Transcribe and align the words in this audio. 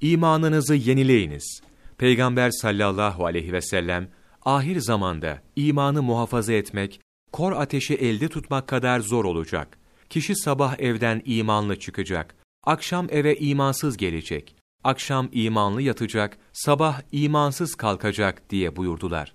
İmanınızı 0.00 0.74
yenileyiniz. 0.74 1.60
Peygamber 1.98 2.50
sallallahu 2.50 3.26
aleyhi 3.26 3.52
ve 3.52 3.60
sellem, 3.60 4.08
ahir 4.44 4.80
zamanda 4.80 5.42
imanı 5.56 6.02
muhafaza 6.02 6.52
etmek, 6.52 7.00
kor 7.32 7.52
ateşi 7.52 7.94
elde 7.94 8.28
tutmak 8.28 8.68
kadar 8.68 9.00
zor 9.00 9.24
olacak. 9.24 9.78
Kişi 10.10 10.36
sabah 10.36 10.78
evden 10.78 11.22
imanlı 11.24 11.78
çıkacak, 11.78 12.36
akşam 12.64 13.06
eve 13.10 13.36
imansız 13.36 13.96
gelecek, 13.96 14.56
akşam 14.84 15.28
imanlı 15.32 15.82
yatacak, 15.82 16.38
sabah 16.52 17.00
imansız 17.12 17.74
kalkacak 17.74 18.50
diye 18.50 18.76
buyurdular. 18.76 19.34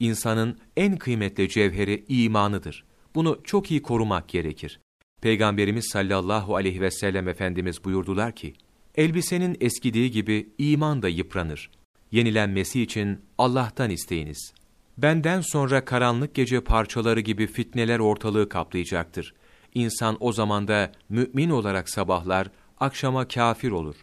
İnsanın 0.00 0.58
en 0.76 0.96
kıymetli 0.96 1.48
cevheri 1.48 2.04
imanıdır. 2.08 2.84
Bunu 3.14 3.40
çok 3.44 3.70
iyi 3.70 3.82
korumak 3.82 4.28
gerekir. 4.28 4.80
Peygamberimiz 5.22 5.88
sallallahu 5.92 6.56
aleyhi 6.56 6.80
ve 6.80 6.90
sellem 6.90 7.28
Efendimiz 7.28 7.84
buyurdular 7.84 8.34
ki, 8.34 8.54
elbisenin 8.94 9.56
eskidiği 9.60 10.10
gibi 10.10 10.48
iman 10.58 11.02
da 11.02 11.08
yıpranır. 11.08 11.70
Yenilenmesi 12.10 12.82
için 12.82 13.20
Allah'tan 13.38 13.90
isteyiniz. 13.90 14.52
Benden 14.98 15.40
sonra 15.40 15.84
karanlık 15.84 16.34
gece 16.34 16.60
parçaları 16.60 17.20
gibi 17.20 17.46
fitneler 17.46 17.98
ortalığı 17.98 18.48
kaplayacaktır. 18.48 19.34
İnsan 19.74 20.16
o 20.20 20.32
zamanda 20.32 20.92
mümin 21.08 21.50
olarak 21.50 21.88
sabahlar, 21.88 22.50
akşama 22.80 23.28
kafir 23.28 23.70
olur. 23.70 23.96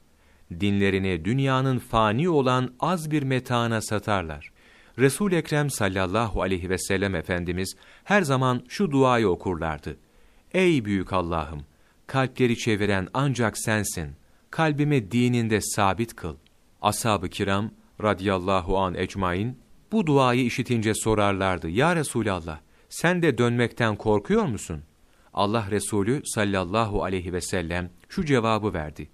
Dinlerini 0.60 1.26
dünyanın 1.26 1.80
fani 1.80 2.30
olan 2.30 2.74
az 2.80 3.12
bir 3.12 3.24
metaana 3.24 3.82
satarlar. 3.82 4.52
Resul 5.00 5.32
Ekrem 5.32 5.70
sallallahu 5.70 6.42
aleyhi 6.42 6.70
ve 6.70 6.78
sellem 6.78 7.16
efendimiz 7.16 7.76
her 8.04 8.22
zaman 8.22 8.64
şu 8.68 8.92
duayı 8.92 9.30
okurlardı. 9.30 9.98
Ey 10.54 10.86
büyük 10.86 11.14
Allah'ım, 11.14 11.62
kalpleri 12.08 12.58
çeviren 12.58 13.08
ancak 13.14 13.58
sensin. 13.58 14.10
Kalbimi 14.52 15.12
dininde 15.12 15.62
sabit 15.62 16.16
kıl. 16.16 16.36
Ashab-ı 16.82 17.30
kiram 17.30 17.72
radıyallahu 18.04 18.78
an 18.78 18.96
ecmain 18.96 19.58
bu 19.92 20.08
duayı 20.08 20.46
işitince 20.46 20.94
sorarlardı. 20.94 21.70
Ya 21.70 21.96
Resulallah, 21.96 22.60
sen 22.90 23.22
de 23.22 23.38
dönmekten 23.38 23.96
korkuyor 23.96 24.46
musun? 24.46 24.84
Allah 25.34 25.68
Resulü 25.72 26.22
sallallahu 26.26 27.04
aleyhi 27.04 27.34
ve 27.34 27.42
sellem 27.42 27.90
şu 28.10 28.26
cevabı 28.26 28.74
verdi. 28.74 29.10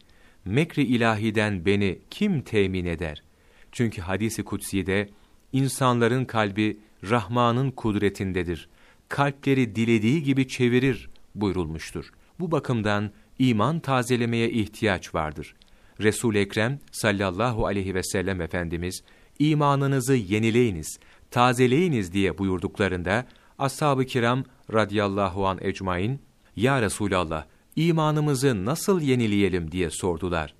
Mekri 0.45 0.83
ilahiden 0.83 1.65
beni 1.65 1.99
kim 2.09 2.41
temin 2.41 2.85
eder? 2.85 3.23
Çünkü 3.71 4.01
hadisi 4.01 4.43
kutsi'de 4.43 5.09
insanların 5.53 6.25
kalbi 6.25 6.79
Rahman'ın 7.09 7.71
kudretindedir. 7.71 8.69
Kalpleri 9.09 9.75
dilediği 9.75 10.23
gibi 10.23 10.47
çevirir 10.47 11.09
buyurulmuştur. 11.35 12.11
Bu 12.39 12.51
bakımdan 12.51 13.11
iman 13.39 13.79
tazelemeye 13.79 14.49
ihtiyaç 14.51 15.15
vardır. 15.15 15.55
Resul 15.99 16.35
Ekrem 16.35 16.79
sallallahu 16.91 17.65
aleyhi 17.65 17.95
ve 17.95 18.03
sellem 18.03 18.41
efendimiz 18.41 19.03
imanınızı 19.39 20.15
yenileyiniz, 20.15 20.99
tazeleyiniz 21.31 22.13
diye 22.13 22.37
buyurduklarında 22.37 23.25
ashab-ı 23.59 24.05
kiram 24.05 24.43
radıyallahu 24.73 25.47
an 25.47 25.57
ecmain 25.61 26.21
ya 26.55 26.81
Resulallah 26.81 27.45
imanımızı 27.75 28.65
nasıl 28.65 29.01
yenileyelim 29.01 29.71
diye 29.71 29.89
sordular. 29.89 30.53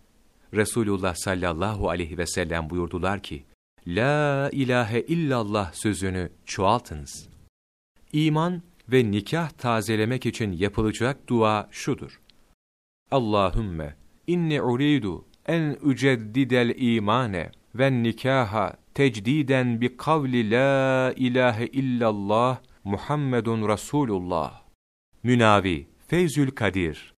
Resulullah 0.54 1.16
sallallahu 1.16 1.90
aleyhi 1.90 2.18
ve 2.18 2.28
sellem 2.28 2.70
buyurdular 2.70 3.24
ki 3.24 3.44
La 3.88 4.50
ilahe 4.52 5.02
illallah 5.02 5.74
sözünü 5.74 6.30
çoğaltınız. 6.46 7.30
İman 8.14 8.62
ve 8.90 9.12
nikah 9.12 9.50
tazelemek 9.50 10.26
için 10.26 10.52
yapılacak 10.52 11.30
dua 11.30 11.68
şudur. 11.72 12.22
Allahümme 13.12 13.96
inni 14.28 14.62
uridu 14.62 15.26
en 15.48 15.78
üceddidel 15.84 16.74
imane 16.78 17.52
ve 17.76 18.04
nikaha 18.04 18.78
tecdiden 18.94 19.82
bi 19.82 19.98
kavli 19.98 20.52
la 20.52 21.14
ilahe 21.16 21.68
illallah 21.68 22.60
Muhammedun 22.84 23.70
Resulullah. 23.70 24.64
Münavi 25.24 25.88
Feyzül 26.08 26.52
Kadir 26.52 27.14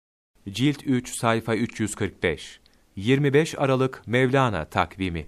Cilt 0.48 0.86
3 0.86 1.18
sayfa 1.18 1.54
345 1.54 2.60
25 2.96 3.58
Aralık 3.58 4.02
Mevlana 4.06 4.64
takvimi 4.64 5.26